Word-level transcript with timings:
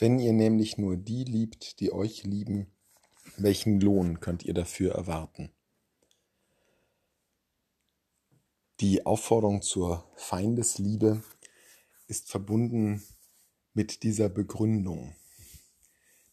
Wenn 0.00 0.20
ihr 0.20 0.32
nämlich 0.32 0.78
nur 0.78 0.96
die 0.96 1.24
liebt, 1.24 1.80
die 1.80 1.92
euch 1.92 2.22
lieben, 2.22 2.72
welchen 3.36 3.80
Lohn 3.80 4.20
könnt 4.20 4.44
ihr 4.44 4.54
dafür 4.54 4.94
erwarten? 4.94 5.50
Die 8.78 9.04
Aufforderung 9.04 9.60
zur 9.60 10.08
Feindesliebe 10.14 11.24
ist 12.06 12.30
verbunden 12.30 13.02
mit 13.74 14.04
dieser 14.04 14.28
Begründung, 14.28 15.16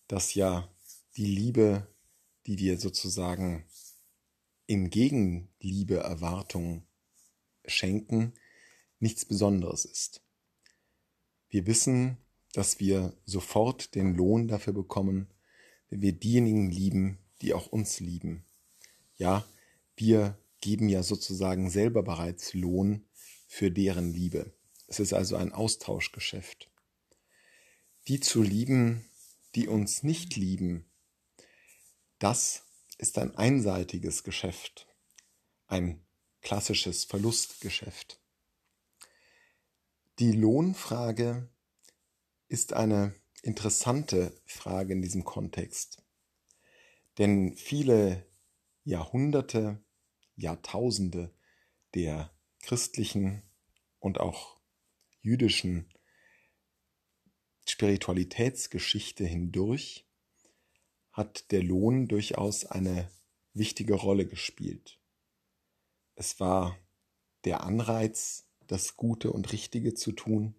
dass 0.07 0.35
ja 0.35 0.71
die 1.17 1.25
Liebe, 1.25 1.87
die 2.45 2.59
wir 2.59 2.77
sozusagen 2.79 3.65
in 4.67 4.91
Gegenliebe 4.91 5.97
Erwartung 5.97 6.85
schenken, 7.65 8.35
nichts 8.99 9.25
Besonderes 9.25 9.85
ist. 9.85 10.21
Wir 11.49 11.65
wissen, 11.65 12.19
dass 12.55 12.79
wir 12.79 13.13
sofort 13.25 13.95
den 13.95 14.15
Lohn 14.15 14.47
dafür 14.47 14.71
bekommen, 14.71 15.27
wenn 15.89 16.01
wir 16.01 16.13
diejenigen 16.13 16.71
lieben, 16.71 17.17
die 17.41 17.53
auch 17.53 17.67
uns 17.67 17.99
lieben. 17.99 18.45
Ja, 19.17 19.45
wir 19.97 20.39
geben 20.61 20.87
ja 20.87 21.03
sozusagen 21.03 21.69
selber 21.69 22.01
bereits 22.01 22.53
Lohn 22.53 23.05
für 23.45 23.71
deren 23.71 24.13
Liebe. 24.13 24.53
Es 24.87 25.01
ist 25.01 25.13
also 25.13 25.35
ein 25.35 25.51
Austauschgeschäft. 25.51 26.71
Die 28.07 28.21
zu 28.21 28.41
lieben, 28.41 29.03
die 29.55 29.67
uns 29.67 30.03
nicht 30.03 30.37
lieben, 30.37 30.85
das 32.19 32.63
ist 32.97 33.17
ein 33.17 33.35
einseitiges 33.35 34.23
Geschäft, 34.23 34.87
ein 35.67 36.05
klassisches 36.41 37.03
Verlustgeschäft. 37.03 38.21
Die 40.19 40.31
Lohnfrage 40.31 41.49
ist 42.47 42.73
eine 42.73 43.13
interessante 43.41 44.39
Frage 44.45 44.93
in 44.93 45.01
diesem 45.01 45.23
Kontext. 45.23 46.03
Denn 47.17 47.55
viele 47.55 48.25
Jahrhunderte, 48.83 49.83
Jahrtausende 50.35 51.33
der 51.93 52.31
christlichen 52.61 53.43
und 53.99 54.19
auch 54.19 54.59
jüdischen 55.21 55.93
Spiritualitätsgeschichte 57.67 59.25
hindurch 59.25 60.07
hat 61.11 61.51
der 61.51 61.63
Lohn 61.63 62.07
durchaus 62.07 62.65
eine 62.65 63.09
wichtige 63.53 63.93
Rolle 63.93 64.27
gespielt. 64.27 64.99
Es 66.15 66.39
war 66.39 66.77
der 67.45 67.63
Anreiz, 67.63 68.47
das 68.67 68.97
Gute 68.97 69.31
und 69.31 69.51
Richtige 69.51 69.93
zu 69.93 70.11
tun, 70.11 70.55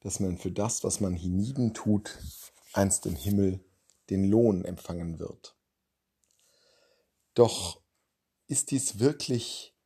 dass 0.00 0.20
man 0.20 0.38
für 0.38 0.50
das, 0.50 0.82
was 0.84 1.00
man 1.00 1.14
hienieden 1.14 1.74
tut, 1.74 2.18
einst 2.72 3.06
im 3.06 3.16
Himmel 3.16 3.64
den 4.08 4.24
Lohn 4.24 4.64
empfangen 4.64 5.18
wird. 5.18 5.56
Doch 7.34 7.80
ist 8.46 8.70
dies 8.70 8.98
wirklich 8.98 9.76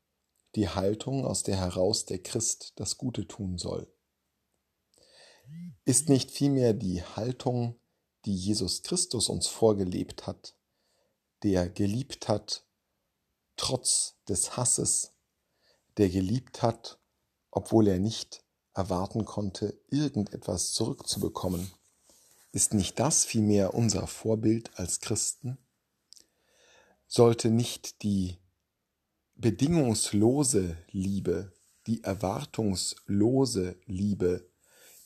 die 0.55 0.69
Haltung, 0.69 1.27
aus 1.27 1.43
der 1.43 1.57
heraus 1.57 2.07
der 2.07 2.23
Christ 2.23 2.73
das 2.77 2.97
Gute 2.97 3.27
tun 3.27 3.59
soll? 3.59 3.93
Ist 5.85 6.09
nicht 6.09 6.31
vielmehr 6.31 6.73
die 6.73 7.03
Haltung, 7.03 7.79
die 8.25 8.35
Jesus 8.35 8.83
Christus 8.83 9.29
uns 9.29 9.49
vorgelebt 9.49 10.27
hat, 10.27 10.57
der 11.43 11.69
geliebt 11.69 12.29
hat, 12.29 12.65
trotz 13.57 14.17
des 14.29 14.57
Hasses, 14.57 15.13
der 15.99 16.09
geliebt 16.09 16.63
hat, 16.63 16.99
obwohl 17.51 17.89
er 17.89 17.99
nicht 17.99 18.44
erwarten 18.75 19.25
konnte, 19.25 19.79
irgendetwas 19.89 20.73
zurückzubekommen. 20.73 21.71
Ist 22.53 22.75
nicht 22.75 22.99
das 22.99 23.25
vielmehr 23.25 23.75
unser 23.75 24.07
Vorbild 24.07 24.79
als 24.79 25.01
Christen? 25.01 25.59
Sollte 27.07 27.51
nicht 27.51 28.03
die 28.03 28.39
bedingungslose 29.37 30.77
Liebe, 30.91 31.53
die 31.87 32.03
erwartungslose 32.03 33.77
Liebe, 33.87 34.49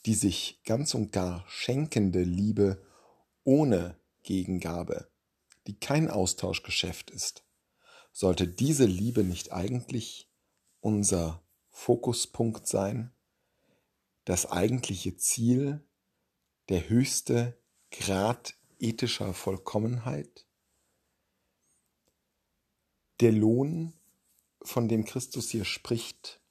die 0.06 0.15
sich 0.15 0.61
ganz 0.65 0.95
und 0.95 1.12
gar 1.12 1.45
schenkende 1.49 2.23
Liebe 2.23 2.83
ohne 3.45 3.97
Gegengabe, 4.23 5.09
die 5.67 5.79
kein 5.79 6.11
Austauschgeschäft 6.11 7.11
ist, 7.11 7.45
sollte 8.12 8.47
diese 8.47 8.85
Liebe 8.85 9.25
nicht 9.25 9.53
eigentlich 9.53 10.31
unser 10.81 11.43
Fokuspunkt 11.71 12.67
sein? 12.67 13.12
Das 14.28 14.44
eigentliche 14.44 15.16
Ziel, 15.16 15.83
der 16.69 16.91
höchste 16.91 17.59
Grad 17.91 18.59
ethischer 18.78 19.33
Vollkommenheit? 19.33 20.47
Der 23.21 23.33
Lohn, 23.33 23.94
von 24.61 24.87
dem 24.87 25.06
Christus 25.06 25.49
hier 25.49 25.65
spricht, 25.65 26.43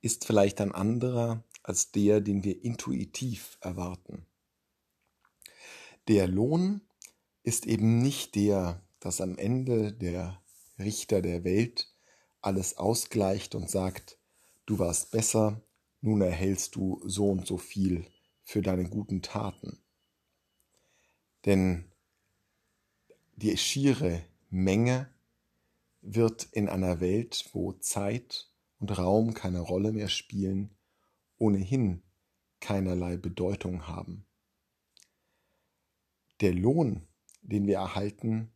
ist 0.00 0.24
vielleicht 0.24 0.60
ein 0.60 0.72
anderer 0.72 1.44
als 1.62 1.92
der, 1.92 2.20
den 2.20 2.42
wir 2.42 2.64
intuitiv 2.64 3.58
erwarten. 3.60 4.26
Der 6.08 6.26
Lohn 6.26 6.80
ist 7.44 7.64
eben 7.64 8.02
nicht 8.02 8.34
der, 8.34 8.82
dass 8.98 9.20
am 9.20 9.38
Ende 9.38 9.92
der 9.92 10.42
Richter 10.80 11.22
der 11.22 11.44
Welt 11.44 11.94
alles 12.40 12.76
ausgleicht 12.76 13.54
und 13.54 13.70
sagt, 13.70 14.18
du 14.66 14.80
warst 14.80 15.12
besser, 15.12 15.62
nun 16.04 16.20
erhältst 16.20 16.76
du 16.76 17.00
so 17.06 17.30
und 17.30 17.46
so 17.46 17.56
viel 17.56 18.04
für 18.42 18.60
deine 18.60 18.86
guten 18.86 19.22
Taten. 19.22 19.78
Denn 21.46 21.90
die 23.36 23.56
schiere 23.56 24.22
Menge 24.50 25.08
wird 26.02 26.44
in 26.52 26.68
einer 26.68 27.00
Welt, 27.00 27.48
wo 27.54 27.72
Zeit 27.72 28.50
und 28.80 28.98
Raum 28.98 29.32
keine 29.32 29.60
Rolle 29.60 29.92
mehr 29.92 30.10
spielen, 30.10 30.76
ohnehin 31.38 32.02
keinerlei 32.60 33.16
Bedeutung 33.16 33.88
haben. 33.88 34.26
Der 36.42 36.52
Lohn, 36.52 37.08
den 37.40 37.66
wir 37.66 37.76
erhalten, 37.76 38.52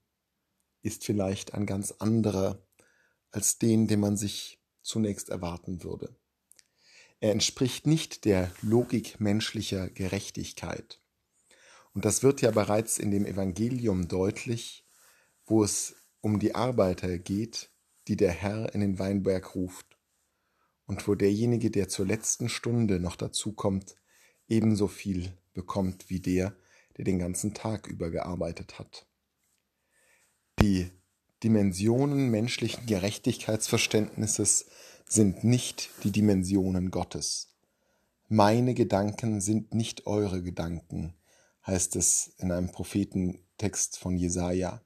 ist 0.83 1.03
vielleicht 1.03 1.55
ein 1.55 1.65
ganz 1.65 1.93
anderer 1.93 2.63
als 3.31 3.57
den, 3.57 3.89
den 3.89 4.01
man 4.01 4.19
sich 4.19 4.63
zunächst 4.83 5.31
erwarten 5.31 5.83
würde. 5.83 6.15
Er 7.21 7.33
entspricht 7.33 7.87
nicht 7.87 8.25
der 8.25 8.53
Logik 8.63 9.21
menschlicher 9.21 9.89
Gerechtigkeit. 9.91 11.01
Und 11.93 12.05
das 12.05 12.23
wird 12.23 12.43
ja 12.43 12.51
bereits 12.51 12.99
in 12.99 13.11
dem 13.11 13.27
Evangelium 13.27 14.07
deutlich, 14.07 14.85
wo 15.47 15.65
es 15.65 15.97
um 16.21 16.39
die 16.39 16.55
Arbeiter 16.55 17.19
geht, 17.19 17.71
die 18.07 18.17
der 18.17 18.31
Herr 18.31 18.73
in 18.75 18.81
den 18.81 18.99
Weinberg 18.99 19.55
ruft, 19.55 19.99
und 20.87 21.07
wo 21.07 21.15
derjenige, 21.15 21.71
der 21.71 21.89
zur 21.89 22.07
letzten 22.07 22.49
Stunde 22.49 23.01
noch 23.01 23.17
dazukommt, 23.17 23.97
ebenso 24.49 24.89
viel 24.89 25.37
bekommt 25.53 26.09
wie 26.09 26.21
der, 26.21 26.57
der 26.97 27.05
den 27.05 27.19
ganzen 27.19 27.53
Tag 27.53 27.87
über 27.89 28.11
gearbeitet 28.11 28.79
hat. 28.79 29.07
Die 30.61 30.91
Dimensionen 31.43 32.31
menschlichen 32.31 32.87
Gerechtigkeitsverständnisses 32.87 34.67
sind 35.09 35.43
nicht 35.43 35.91
die 36.05 36.13
Dimensionen 36.13 36.91
Gottes. 36.91 37.57
Meine 38.29 38.75
Gedanken 38.75 39.41
sind 39.41 39.75
nicht 39.75 40.07
eure 40.07 40.43
Gedanken, 40.43 41.15
heißt 41.67 41.97
es 41.97 42.35
in 42.37 42.53
einem 42.53 42.71
Prophetentext 42.71 43.99
von 43.99 44.17
Jesaja. 44.17 44.83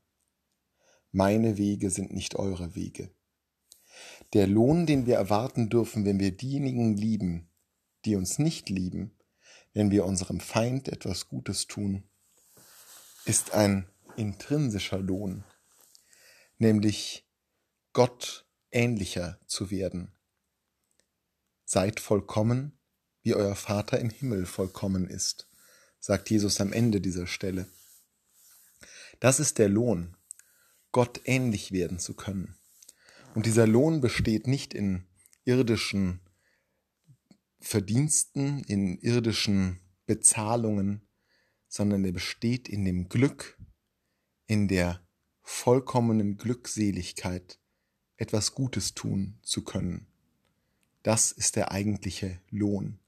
Meine 1.11 1.59
Wege 1.59 1.91
sind 1.91 2.13
nicht 2.13 2.37
eure 2.37 2.77
Wege. 2.77 3.11
Der 4.33 4.47
Lohn, 4.47 4.87
den 4.87 5.07
wir 5.07 5.17
erwarten 5.17 5.69
dürfen, 5.69 6.05
wenn 6.05 6.21
wir 6.21 6.37
diejenigen 6.37 6.97
lieben, 6.97 7.51
die 8.05 8.15
uns 8.15 8.39
nicht 8.39 8.69
lieben, 8.69 9.19
wenn 9.75 9.91
wir 9.91 10.07
unserem 10.07 10.39
Feind 10.39 10.89
etwas 10.89 11.29
Gutes 11.29 11.67
tun, 11.67 12.05
ist 13.25 13.53
ein 13.55 13.89
intrinsischer 14.17 14.99
Lohn, 14.99 15.45
nämlich 16.59 17.27
Gott 17.93 18.47
ähnlicher 18.73 19.39
zu 19.47 19.71
werden. 19.71 20.13
Seid 21.65 22.01
vollkommen, 22.01 22.79
wie 23.23 23.35
euer 23.35 23.55
Vater 23.55 24.01
im 24.01 24.11
Himmel 24.11 24.47
vollkommen 24.47 25.07
ist, 25.07 25.49
sagt 26.01 26.31
Jesus 26.31 26.61
am 26.61 26.73
Ende 26.73 27.01
dieser 27.01 27.27
Stelle. 27.27 27.69
Das 29.21 29.39
ist 29.39 29.59
der 29.59 29.69
Lohn, 29.69 30.17
Gott 30.91 31.21
ähnlich 31.25 31.71
werden 31.71 31.99
zu 31.99 32.15
können. 32.15 32.57
Und 33.35 33.47
dieser 33.47 33.67
Lohn 33.67 34.01
besteht 34.01 34.47
nicht 34.47 34.75
in 34.75 35.07
irdischen 35.45 36.21
Verdiensten, 37.61 38.65
in 38.65 38.99
irdischen 38.99 39.81
Bezahlungen, 40.07 41.09
sondern 41.69 42.05
er 42.05 42.13
besteht 42.13 42.69
in 42.69 42.85
dem 42.85 43.09
Glück, 43.09 43.57
in 44.47 44.69
der 44.69 45.07
vollkommenen 45.43 46.37
Glückseligkeit, 46.37 47.59
etwas 48.17 48.55
Gutes 48.55 48.95
tun 48.95 49.39
zu 49.43 49.63
können. 49.63 50.07
Das 51.03 51.33
ist 51.33 51.57
der 51.57 51.73
eigentliche 51.73 52.41
Lohn. 52.51 52.99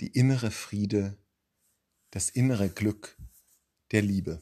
Die 0.00 0.08
innere 0.08 0.50
Friede, 0.50 1.16
das 2.10 2.30
innere 2.30 2.68
Glück 2.68 3.16
der 3.90 4.02
Liebe. 4.02 4.40